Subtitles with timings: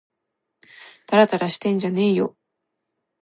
[1.05, 2.35] たらたらしてんじゃねぇよ